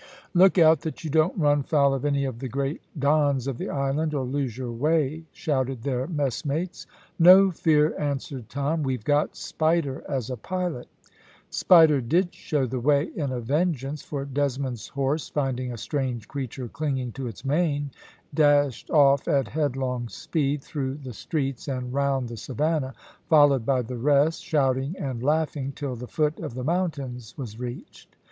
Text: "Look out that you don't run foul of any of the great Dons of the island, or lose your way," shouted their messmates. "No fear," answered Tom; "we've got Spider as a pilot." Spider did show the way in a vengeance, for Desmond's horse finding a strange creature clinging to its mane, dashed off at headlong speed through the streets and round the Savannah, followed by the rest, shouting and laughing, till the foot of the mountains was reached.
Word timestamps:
"Look 0.33 0.57
out 0.57 0.81
that 0.81 1.03
you 1.03 1.11
don't 1.11 1.37
run 1.37 1.61
foul 1.61 1.93
of 1.93 2.05
any 2.05 2.25
of 2.25 2.39
the 2.39 2.47
great 2.49 2.81
Dons 2.97 3.45
of 3.45 3.59
the 3.59 3.69
island, 3.69 4.15
or 4.15 4.23
lose 4.25 4.57
your 4.57 4.71
way," 4.71 5.25
shouted 5.31 5.83
their 5.83 6.07
messmates. 6.07 6.87
"No 7.19 7.51
fear," 7.51 7.93
answered 7.99 8.49
Tom; 8.49 8.81
"we've 8.81 9.03
got 9.03 9.35
Spider 9.35 10.03
as 10.09 10.31
a 10.31 10.37
pilot." 10.37 10.87
Spider 11.51 12.01
did 12.01 12.33
show 12.33 12.65
the 12.65 12.79
way 12.79 13.11
in 13.15 13.31
a 13.31 13.39
vengeance, 13.39 14.01
for 14.01 14.25
Desmond's 14.25 14.87
horse 14.87 15.29
finding 15.29 15.71
a 15.71 15.77
strange 15.77 16.27
creature 16.27 16.67
clinging 16.67 17.11
to 17.11 17.27
its 17.27 17.45
mane, 17.45 17.91
dashed 18.33 18.89
off 18.89 19.27
at 19.27 19.49
headlong 19.49 20.09
speed 20.09 20.63
through 20.63 20.95
the 20.95 21.13
streets 21.13 21.67
and 21.67 21.93
round 21.93 22.27
the 22.27 22.37
Savannah, 22.37 22.95
followed 23.29 23.67
by 23.67 23.83
the 23.83 23.97
rest, 23.99 24.43
shouting 24.43 24.95
and 24.97 25.21
laughing, 25.21 25.73
till 25.73 25.95
the 25.95 26.07
foot 26.07 26.39
of 26.39 26.55
the 26.55 26.63
mountains 26.63 27.35
was 27.37 27.59
reached. 27.59 28.15